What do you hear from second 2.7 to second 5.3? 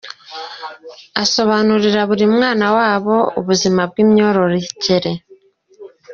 wabo ubuzima bw’imyororokere.